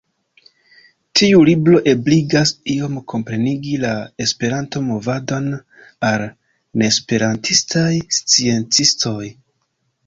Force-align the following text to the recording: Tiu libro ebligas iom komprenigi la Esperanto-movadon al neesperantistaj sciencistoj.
Tiu 1.19 1.41
libro 1.49 1.81
ebligas 1.91 2.53
iom 2.77 2.97
komprenigi 3.13 3.75
la 3.83 3.93
Esperanto-movadon 4.27 5.53
al 6.11 6.27
neesperantistaj 6.83 7.89
sciencistoj. 8.23 9.21